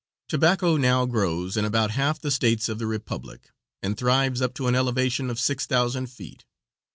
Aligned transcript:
Tobacco 0.27 0.77
now 0.77 1.05
grows 1.05 1.55
in 1.55 1.63
about 1.63 1.91
half 1.91 2.19
the 2.19 2.31
states 2.31 2.67
of 2.67 2.79
the 2.79 2.87
Republic, 2.87 3.51
and 3.83 3.95
thrives 3.95 4.41
up 4.41 4.55
to 4.55 4.65
an 4.67 4.73
elevation 4.73 5.29
of 5.29 5.39
six 5.39 5.67
thousand 5.67 6.07
feet. 6.07 6.43